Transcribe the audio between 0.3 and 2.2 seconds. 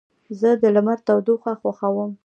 زه د لمر تودوخه خوښوم.